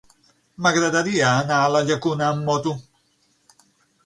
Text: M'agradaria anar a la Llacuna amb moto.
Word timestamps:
M'agradaria 0.67 1.27
anar 1.41 1.59
a 1.65 1.69
la 1.75 1.83
Llacuna 1.91 2.27
amb 2.31 2.45
moto. 2.49 2.75